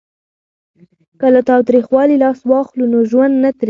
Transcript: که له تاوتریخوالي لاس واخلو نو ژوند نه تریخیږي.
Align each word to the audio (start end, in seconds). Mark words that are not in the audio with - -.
که 1.19 1.27
له 1.33 1.41
تاوتریخوالي 1.49 2.15
لاس 2.23 2.39
واخلو 2.49 2.85
نو 2.93 2.99
ژوند 3.09 3.33
نه 3.43 3.49
تریخیږي. 3.51 3.59